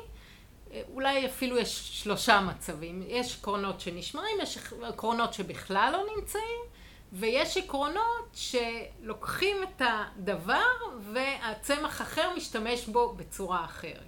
[0.93, 3.03] אולי אפילו יש שלושה מצבים.
[3.07, 6.61] יש עקרונות שנשמרים, יש עקרונות שבכלל לא נמצאים,
[7.13, 10.71] ויש עקרונות שלוקחים את הדבר
[11.13, 13.99] והצמח אחר משתמש בו בצורה אחרת.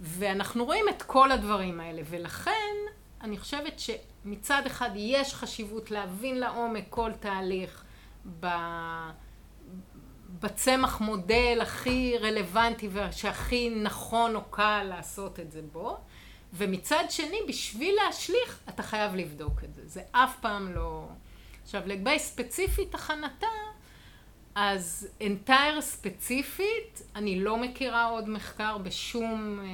[0.00, 2.76] ואנחנו רואים את כל הדברים האלה, ולכן
[3.22, 7.84] אני חושבת שמצד אחד יש חשיבות להבין לעומק כל תהליך
[8.40, 9.10] ב-
[10.40, 15.98] בצמח מודל הכי רלוונטי ושהכי נכון או קל לעשות את זה בו,
[16.52, 19.82] ומצד שני, בשביל להשליך, אתה חייב לבדוק את זה.
[19.84, 21.08] זה אף פעם לא...
[21.62, 23.46] עכשיו, לגבי ספציפית הכנתה,
[24.54, 29.66] אז אנטייר ספציפית, אני לא מכירה עוד מחקר בשום, אה,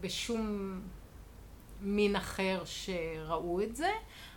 [0.00, 0.80] בשום
[1.82, 3.90] מין אחר שראו את זה,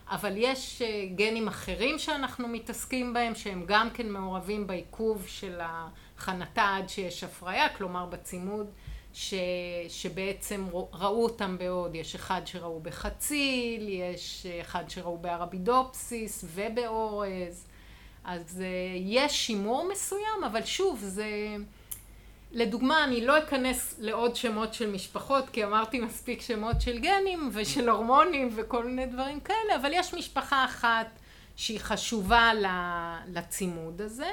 [0.09, 6.75] אבל יש אה, גנים אחרים שאנחנו מתעסקים בהם, שהם גם כן מעורבים בעיכוב של הכנתה
[6.77, 8.67] עד שיש הפריה, כלומר בצימוד,
[9.13, 9.33] ש,
[9.89, 17.67] שבעצם ראו אותם בעוד, יש אחד שראו בחציל, יש אחד שראו בארבידופסיס ובאורז,
[18.23, 21.55] אז אה, יש שימור מסוים, אבל שוב, זה...
[22.51, 27.89] לדוגמה, אני לא אכנס לעוד שמות של משפחות, כי אמרתי מספיק שמות של גנים ושל
[27.89, 31.07] הורמונים וכל מיני דברים כאלה, אבל יש משפחה אחת
[31.55, 32.51] שהיא חשובה
[33.27, 34.29] לצימוד הזה,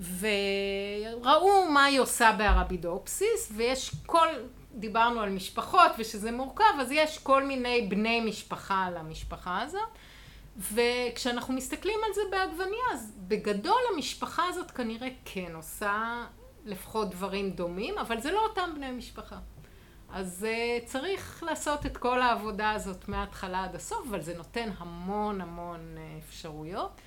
[0.00, 4.28] וראו מה היא עושה בארבידופסיס, ויש כל,
[4.74, 9.88] דיברנו על משפחות ושזה מורכב, אז יש כל מיני בני משפחה למשפחה הזאת.
[10.72, 16.24] וכשאנחנו מסתכלים על זה בעגבניה, אז בגדול המשפחה הזאת כנראה כן עושה
[16.66, 19.38] לפחות דברים דומים, אבל זה לא אותם בני משפחה.
[20.12, 25.40] אז uh, צריך לעשות את כל העבודה הזאת מההתחלה עד הסוף, אבל זה נותן המון
[25.40, 27.00] המון uh, אפשרויות.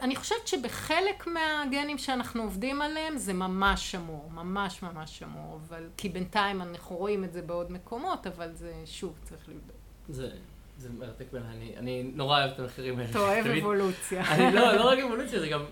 [0.00, 6.08] אני חושבת שבחלק מהגנים שאנחנו עובדים עליהם זה ממש שמור, ממש ממש שמור, אבל כי
[6.08, 9.76] בינתיים אנחנו רואים את זה בעוד מקומות, אבל זה שוב צריך לבדוק.
[10.08, 10.30] זה,
[10.78, 13.10] זה מרתק בעיניי, אני, אני נורא אוהב את המחקרים האלה.
[13.10, 14.34] אתה אוהב אבולוציה.
[14.34, 15.64] אני לא, לא רק אבולוציה, זה גם,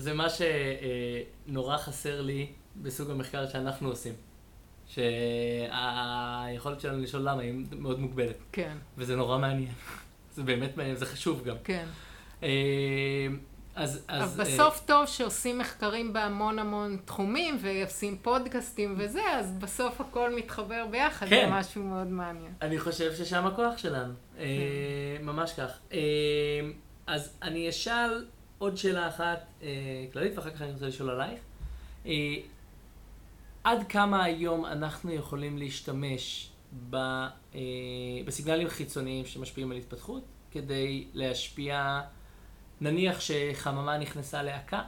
[0.00, 4.14] זה מה שנורא חסר לי בסוג המחקר שאנחנו עושים.
[4.86, 9.72] שהיכולת שלנו לשאול למה היא מאוד מוגבלת, כן, וזה נורא מעניין.
[10.34, 11.56] זה באמת מעניין, זה חשוב גם.
[11.64, 11.86] כן.
[12.42, 12.48] אה,
[13.74, 14.40] אז, אז...
[14.40, 20.86] אה, בסוף טוב שעושים מחקרים בהמון המון תחומים ועושים פודקאסטים וזה, אז בסוף הכל מתחבר
[20.90, 21.48] ביחד, זה כן.
[21.52, 22.52] משהו מאוד מעניין.
[22.62, 24.44] אני חושב ששם הכוח שלנו, אה,
[25.22, 25.78] ממש כך.
[25.92, 25.98] אה,
[27.06, 28.24] אז אני אשאל
[28.60, 29.68] עוד שאלה אחת אה,
[30.12, 31.40] כללית, ואחר כך אני רוצה לשאול עלייך.
[32.06, 32.36] אה,
[33.64, 36.50] עד כמה היום אנחנו יכולים להשתמש
[36.90, 37.60] ב, אה,
[38.24, 42.00] בסיגנלים חיצוניים שמשפיעים על התפתחות, כדי להשפיע,
[42.80, 44.82] נניח שחממה נכנסה להקה,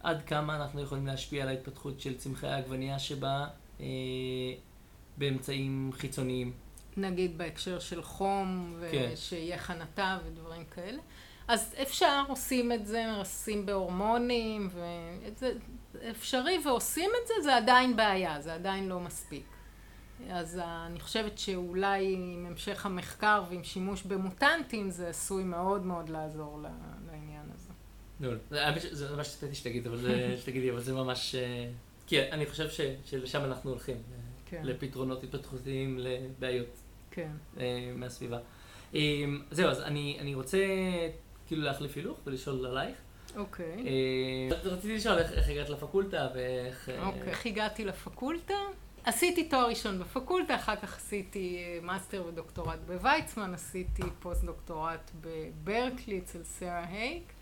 [0.00, 3.46] עד כמה אנחנו יכולים להשפיע על ההתפתחות של צמחי העגבנייה שבה
[3.80, 3.86] אה,
[5.16, 6.52] באמצעים חיצוניים.
[6.96, 9.08] נגיד בהקשר של חום, כן.
[9.12, 11.00] ושיהיה חנתה ודברים כאלה.
[11.48, 15.52] אז אפשר, עושים את זה, עושים בהורמונים, וזה
[16.10, 19.44] אפשרי ועושים את זה, זה עדיין בעיה, זה עדיין לא מספיק.
[20.30, 26.62] אז אני חושבת שאולי עם המשך המחקר ועם שימוש במוטנטים, זה עשוי מאוד מאוד לעזור
[27.06, 27.72] לעניין הזה.
[28.50, 31.34] זה האמת ש- זה מה שציפיתי שתגיד, אבל זה, שתגידי, אבל זה ממש...
[31.34, 31.68] אה,
[32.06, 36.68] כי אני חושב ש, שלשם אנחנו הולכים, אה, כן, לפתרונות התפתחותיים לבעיות
[37.10, 37.30] כן.
[37.58, 38.38] אה, מהסביבה.
[39.50, 40.58] זהו, אז אני, אני רוצה
[41.46, 42.96] כאילו להחליף הילוך ולשאול עלייך.
[43.36, 43.86] אוקיי.
[43.86, 46.88] אה, רציתי לשאול איך, הגעת לפקולטה ואיך...
[46.88, 47.22] אה, אוקיי.
[47.22, 48.54] איך הגעתי לפקולטה?
[49.04, 56.18] עשיתי תואר ראשון בפקולטה, אחר כך עשיתי אה, מאסטר ודוקטורט בוויצמן, עשיתי פוסט דוקטורט בברקלי
[56.18, 57.32] אצל סרה הייק,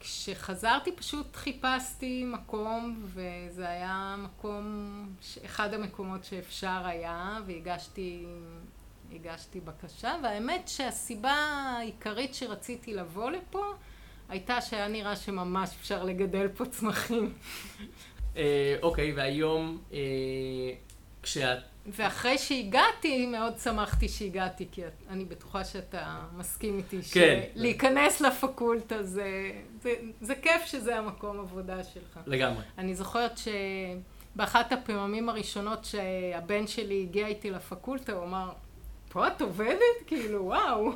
[0.00, 5.06] וכשחזרתי פשוט חיפשתי מקום, וזה היה מקום,
[5.44, 8.26] אחד המקומות שאפשר היה, והגשתי
[9.14, 13.64] הגשתי בקשה, והאמת שהסיבה העיקרית שרציתי לבוא לפה
[14.28, 17.32] הייתה שהיה נראה שממש אפשר לגדל פה צמחים.
[18.36, 19.98] אה, אוקיי, והיום, אה,
[21.22, 27.40] כשאת ואחרי שהגעתי, מאוד שמחתי שהגעתי, כי אני בטוחה שאתה מסכים איתי, כן.
[27.54, 32.20] שלהיכנס לפקולטה זה, זה, זה כיף שזה המקום עבודה שלך.
[32.26, 32.62] לגמרי.
[32.78, 38.52] אני זוכרת שבאחת הפעמים הראשונות שהבן שלי הגיע איתי לפקולטה, הוא אמר,
[39.12, 39.96] פה את עובדת?
[40.06, 40.90] כאילו, וואו.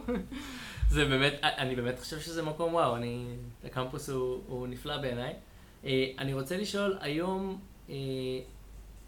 [0.90, 3.24] זה באמת, אני באמת חושב שזה מקום וואו, אני,
[3.64, 5.33] הקמפוס הוא, הוא נפלא בעיניי.
[5.85, 7.94] אה, אני רוצה לשאול, היום, אה,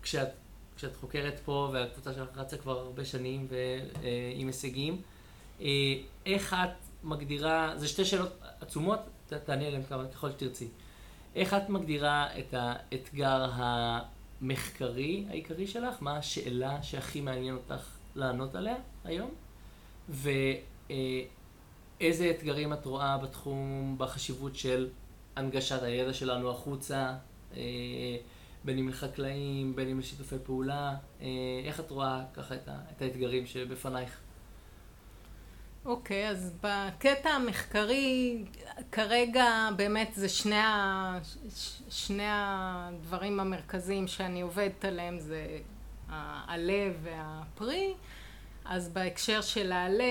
[0.02, 0.28] כשאת,
[0.76, 5.02] כשאת חוקרת פה, והקבוצה שלך רצה כבר הרבה שנים ועם הישגים,
[5.60, 5.66] אה,
[6.26, 9.00] איך את מגדירה, זה שתי שאלות עצומות,
[9.44, 9.82] תעני עליהן
[10.14, 10.68] ככל שתרצי.
[11.34, 15.94] איך את מגדירה את האתגר המחקרי העיקרי שלך?
[16.00, 19.30] מה השאלה שהכי מעניין אותך לענות עליה היום?
[20.08, 20.30] ואיזה
[22.30, 24.88] אתגרים את רואה בתחום, בחשיבות של
[25.36, 27.14] הנגשת הידע שלנו החוצה,
[27.56, 27.62] אה,
[28.64, 31.26] בין אם לחקלאים, בין אם לשיתופי פעולה, אה,
[31.64, 34.18] איך את רואה ככה את האתגרים שבפנייך?
[35.84, 38.44] אוקיי, okay, אז בקטע המחקרי,
[38.92, 41.18] כרגע באמת זה שני, ה...
[41.90, 45.58] שני הדברים המרכזיים שאני עובדת עליהם, זה
[46.08, 47.94] העלה והפרי.
[48.68, 50.04] אז בהקשר של העלה,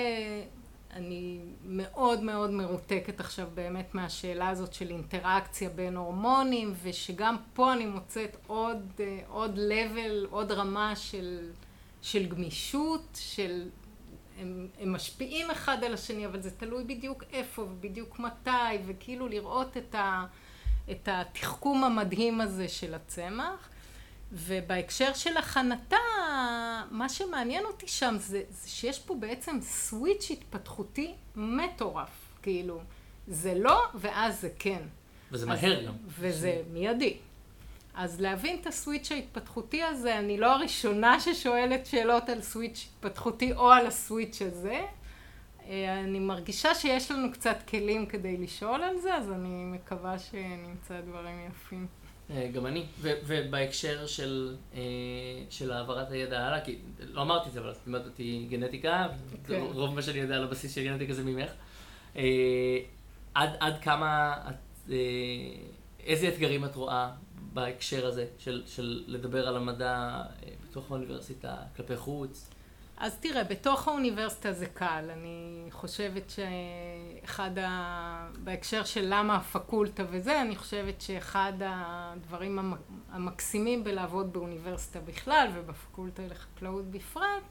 [0.94, 7.86] אני מאוד מאוד מרותקת עכשיו באמת מהשאלה הזאת של אינטראקציה בין הורמונים, ושגם פה אני
[7.86, 11.52] מוצאת עוד, עוד level, עוד רמה של,
[12.02, 13.70] של גמישות, של...
[14.40, 19.78] הם, הם משפיעים אחד על השני, אבל זה תלוי בדיוק איפה ובדיוק מתי, וכאילו לראות
[19.78, 20.26] את, ה,
[20.92, 23.70] את התחכום המדהים הזה של הצמח.
[24.32, 25.98] ובהקשר של הכנתה,
[26.92, 32.10] מה שמעניין אותי שם זה, זה שיש פה בעצם סוויץ' התפתחותי מטורף,
[32.42, 32.82] כאילו,
[33.28, 34.82] זה לא ואז זה כן.
[35.32, 35.94] וזה מהר גם.
[36.08, 37.18] וזה מיידי.
[37.94, 43.72] אז להבין את הסוויץ' ההתפתחותי הזה, אני לא הראשונה ששואלת שאלות על סוויץ' התפתחותי או
[43.72, 44.82] על הסוויץ' הזה.
[45.68, 51.02] אה, אני מרגישה שיש לנו קצת כלים כדי לשאול על זה, אז אני מקווה שנמצא
[51.02, 51.88] דברים יפים.
[52.30, 54.82] אה, גם אני, ובהקשר של, אה,
[55.50, 59.48] של העברת הידע הלאה, כי לא אמרתי את זה, אבל את לימדת אותי גנטיקה, okay.
[59.48, 59.62] כן.
[59.74, 61.50] רוב מה שאני יודע על הבסיס של גנטיקה זה ממך.
[62.16, 62.78] אה,
[63.34, 64.92] עד, עד כמה, את,
[66.00, 67.12] איזה אתגרים את רואה
[67.54, 70.22] בהקשר הזה של, של לדבר על המדע
[70.70, 72.50] בתוך האוניברסיטה, כלפי חוץ?
[72.98, 75.10] אז תראה, בתוך האוניברסיטה זה קל.
[75.14, 78.30] אני חושבת שאחד ה...
[78.44, 82.74] בהקשר של למה הפקולטה וזה, אני חושבת שאחד הדברים
[83.12, 87.44] המקסימים בלעבוד באוניברסיטה בכלל ובפקולטה לחקלאות בפרט,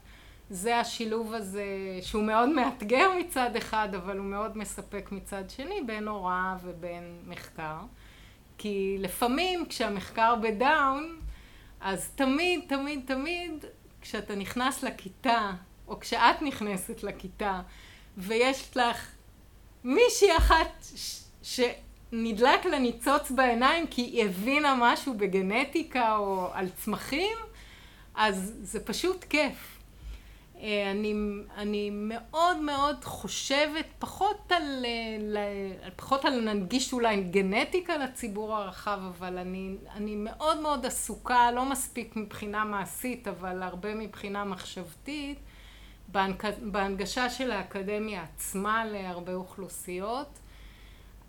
[0.49, 1.65] זה השילוב הזה
[2.01, 7.77] שהוא מאוד מאתגר מצד אחד, אבל הוא מאוד מספק מצד שני, בין הוראה ובין מחקר.
[8.57, 11.19] כי לפעמים כשהמחקר בדאון,
[11.81, 13.65] אז תמיד, תמיד, תמיד
[14.05, 15.51] כשאתה נכנס לכיתה,
[15.87, 17.61] או כשאת נכנסת לכיתה,
[18.17, 19.07] ויש לך
[19.83, 20.85] מישהי אחת
[21.41, 27.37] שנדלק לה ניצוץ בעיניים כי היא הבינה משהו בגנטיקה או על צמחים,
[28.15, 29.74] אז זה פשוט כיף.
[30.65, 31.13] אה, אני,
[31.57, 34.85] אני מאוד מאוד חושבת פחות על,
[35.35, 41.65] אה, פחות על להנגיש אולי גנטיקה לציבור הרחב, אבל אני, אני מאוד מאוד עסוקה, לא
[41.65, 45.39] מספיק מבחינה מעשית, אבל הרבה מבחינה מחשבתית,
[46.61, 50.39] בהנגשה של האקדמיה עצמה להרבה אוכלוסיות.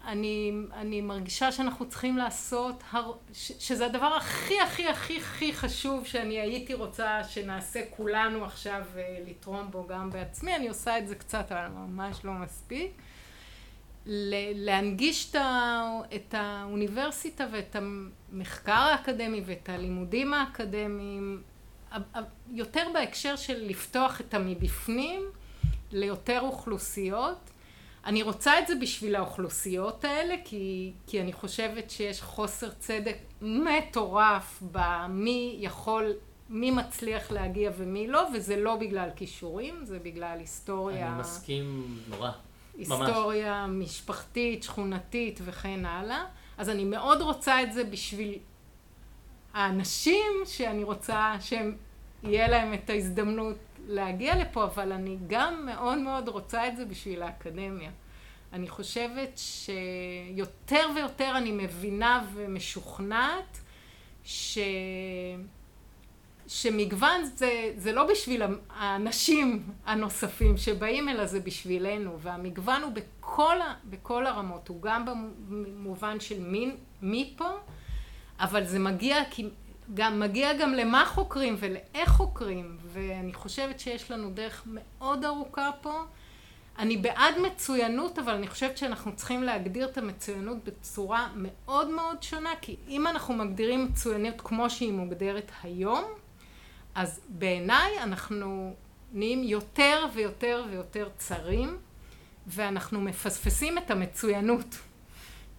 [0.06, 3.12] אני, אני מרגישה שאנחנו צריכים לעשות, הר...
[3.32, 8.82] ש, שזה הדבר הכי הכי הכי הכי חשוב שאני הייתי רוצה שנעשה כולנו עכשיו
[9.28, 12.90] לתרום בו גם בעצמי, אני עושה את זה קצת, אבל ממש לא מספיק.
[14.54, 15.32] להנגיש
[16.14, 21.42] את האוניברסיטה ואת המחקר האקדמי ואת הלימודים האקדמיים,
[22.50, 25.22] יותר בהקשר של לפתוח את המבפנים
[25.92, 27.50] ליותר אוכלוסיות.
[28.06, 34.62] אני רוצה את זה בשביל האוכלוסיות האלה, כי, כי אני חושבת שיש חוסר צדק מטורף
[34.72, 36.12] במי יכול,
[36.50, 41.08] מי מצליח להגיע ומי לא, וזה לא בגלל כישורים, זה בגלל היסטוריה...
[41.08, 42.30] אני מסכים נורא.
[42.78, 43.86] היסטוריה ממש.
[43.88, 46.24] משפחתית, שכונתית וכן הלאה.
[46.58, 48.38] אז אני מאוד רוצה את זה בשביל
[49.54, 51.76] האנשים שאני רוצה שהם,
[52.22, 53.56] יהיה להם את ההזדמנות
[53.86, 57.90] להגיע לפה, אבל אני גם מאוד מאוד רוצה את זה בשביל האקדמיה.
[58.52, 63.58] אני חושבת שיותר ויותר אני מבינה ומשוכנעת
[64.24, 64.58] ש...
[66.48, 74.26] שמגוון זה, זה לא בשביל האנשים הנוספים שבאים, אלא זה בשבילנו, והמגוון הוא בכל, בכל
[74.26, 75.04] הרמות, הוא גם
[75.48, 76.70] במובן של מי,
[77.02, 77.50] מי פה,
[78.40, 79.24] אבל זה מגיע
[79.94, 86.04] גם מגיע גם למה חוקרים ולאיך חוקרים, ואני חושבת שיש לנו דרך מאוד ארוכה פה.
[86.78, 92.50] אני בעד מצוינות, אבל אני חושבת שאנחנו צריכים להגדיר את המצוינות בצורה מאוד מאוד שונה,
[92.60, 96.04] כי אם אנחנו מגדירים מצוינות כמו שהיא מוגדרת היום,
[96.94, 98.74] אז בעיניי אנחנו
[99.12, 101.78] נהיים יותר ויותר ויותר צרים,
[102.46, 104.78] ואנחנו מפספסים את המצוינות.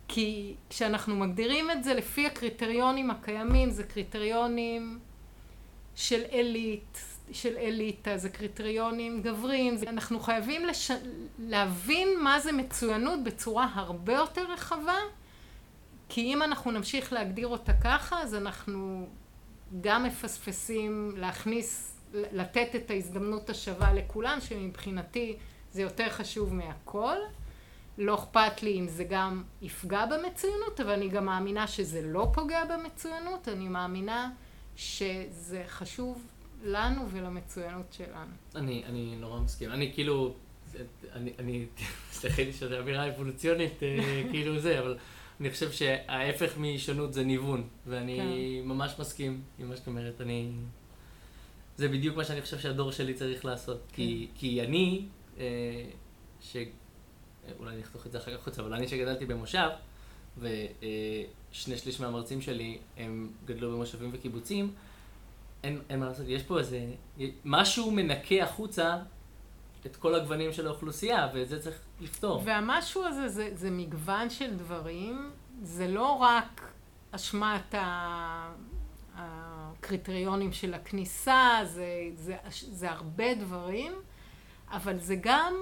[0.08, 5.00] כי כשאנחנו מגדירים את זה לפי הקריטריונים הקיימים, זה קריטריונים
[5.96, 7.00] של עילית,
[7.32, 10.92] של אליטה, זה קריטריונים גבריים, אנחנו חייבים לש...
[11.40, 14.98] להבין מה זה מצוינות בצורה הרבה יותר רחבה,
[16.10, 19.08] כי אם אנחנו נמשיך להגדיר אותה ככה, אז אנחנו
[19.82, 25.36] גם מפספסים להכניס, לתת את ההזדמנות השווה לכולם, שמבחינתי
[25.72, 27.18] זה יותר חשוב מהכל.
[27.98, 32.66] לא אכפת לי אם זה גם יפגע במצוינות, אבל אני גם מאמינה שזה לא פוגע
[32.66, 34.32] במצוינות, אני מאמינה
[34.76, 36.28] שזה חשוב
[36.64, 38.32] לנו ולמצוינות שלנו.
[38.56, 39.72] אני, אני נורא מסכים.
[39.72, 40.36] אני כאילו,
[41.14, 41.66] אני, אני,
[42.12, 44.98] סליחה לי שזו אמירה אבולוציונית, אה, כאילו זה, אבל
[45.40, 48.68] אני חושב שההפך משונות זה ניוון, ואני כן.
[48.68, 50.22] ממש מסכים עם מה שאת אומרת.
[50.22, 50.52] אני...
[51.78, 53.82] זה בדיוק מה שאני חושב שהדור שלי צריך לעשות.
[53.88, 53.96] כן.
[53.96, 55.06] כי, כי אני,
[55.40, 55.44] אה,
[56.42, 56.58] ש...
[57.60, 59.70] אולי אני אחתוך את זה אחר כך חוצה, אבל אני שגדלתי במושב,
[60.38, 64.74] ושני שליש מהמרצים שלי הם גדלו במושבים וקיבוצים,
[65.64, 66.86] אין, אין מה לעשות, יש פה איזה,
[67.46, 68.98] משהו מנקה החוצה
[69.86, 72.42] את כל הגוונים של האוכלוסייה, ואת זה צריך לפתור.
[72.46, 75.32] והמשהו הזה זה, זה מגוון של דברים,
[75.62, 76.72] זה לא רק
[77.12, 77.76] אשמת
[79.16, 83.94] הקריטריונים של הכניסה, זה, זה, זה הרבה דברים,
[84.72, 85.54] אבל זה גם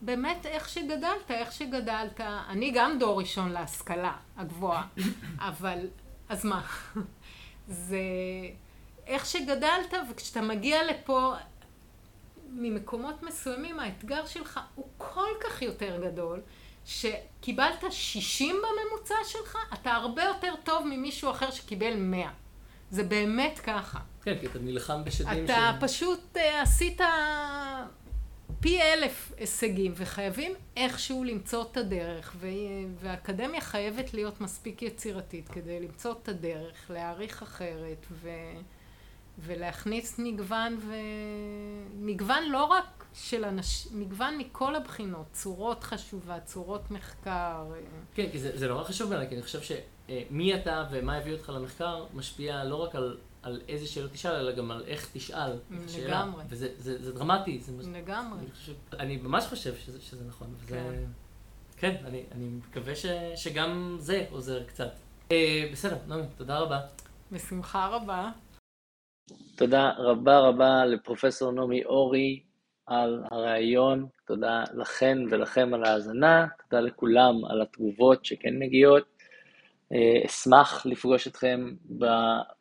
[0.00, 2.20] באמת איך שגדלת, איך שגדלת.
[2.48, 4.86] אני גם דור ראשון להשכלה הגבוהה,
[5.38, 5.78] אבל
[6.28, 6.62] אז מה?
[7.68, 7.98] זה
[9.06, 11.34] איך שגדלת, וכשאתה מגיע לפה
[12.50, 16.40] ממקומות מסוימים, האתגר שלך הוא כל כך יותר גדול,
[16.84, 22.30] שקיבלת 60 בממוצע שלך, אתה הרבה יותר טוב ממישהו אחר שקיבל 100.
[22.90, 23.98] זה באמת ככה.
[24.22, 25.84] כן, כי אתה נלחם בשדים אתה ש...
[25.84, 27.00] פשוט uh, עשית
[28.64, 32.36] פי אלף הישגים, וחייבים איכשהו למצוא את הדרך,
[33.00, 38.30] והאקדמיה חייבת להיות מספיק יצירתית כדי למצוא את הדרך, להעריך אחרת, ו...
[39.38, 40.94] ולהכניס מגוון, ו...
[41.94, 47.64] מגוון לא רק של אנשים, מגוון מכל הבחינות, צורות חשובה, צורות מחקר.
[48.14, 52.04] כן, כי זה, נורא חשוב בעיניי, כי אני חושב שמי אתה ומה הביא אותך למחקר
[52.14, 56.06] משפיע לא רק על, על איזה שאלות תשאל, אלא גם על איך תשאל את השאלה.
[56.06, 56.44] לגמרי.
[56.48, 57.60] וזה זה, זה דרמטי.
[57.60, 58.38] זה לגמרי.
[58.40, 60.54] אני, חושב, אני ממש חושב שזה, שזה נכון.
[60.56, 61.04] וזה, כן.
[61.76, 64.90] כן, אני, אני מקווה ש, שגם זה עוזר קצת.
[65.32, 66.80] אה, בסדר, נעמי, תודה רבה.
[67.32, 68.30] בשמחה רבה.
[69.56, 72.42] תודה רבה רבה לפרופסור נעמי אורי
[72.86, 79.04] על הראיון, תודה לכן ולכם על ההאזנה, תודה לכולם על התגובות שכן מגיעות.
[79.92, 81.70] אה, אשמח לפגוש אתכם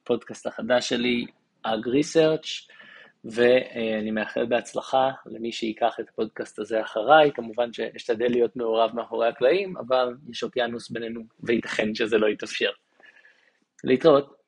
[0.03, 1.25] בפודקאסט החדש שלי,
[1.63, 2.67] אג ריסרצ'
[3.25, 9.77] ואני מאחל בהצלחה למי שייקח את הפודקאסט הזה אחריי, כמובן שאשתדל להיות מעורב מאחורי הקלעים,
[9.77, 12.71] אבל יש אוקיינוס בינינו וייתכן שזה לא יתאפשר.
[13.83, 14.42] להתראות.